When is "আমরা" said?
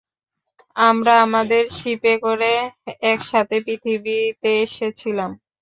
0.81-1.13